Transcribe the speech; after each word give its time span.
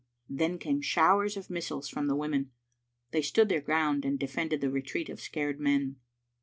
"Then 0.27 0.57
came 0.57 0.81
showers 0.81 1.37
of 1.37 1.51
missiles 1.51 1.87
from 1.87 2.07
the 2.07 2.15
women. 2.15 2.49
They 3.11 3.21
stood 3.21 3.49
their 3.49 3.61
ground 3.61 4.03
and 4.03 4.17
defended 4.17 4.59
the 4.59 4.71
retreat 4.71 5.09
of 5.09 5.17
the 5.17 5.21
scared 5.23 5.59
men. 5.59 5.97